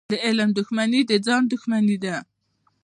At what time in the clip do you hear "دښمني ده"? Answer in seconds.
1.51-2.15